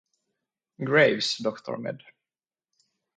Graves 0.83 1.37
Dr 1.37 1.77
med. 1.77 2.01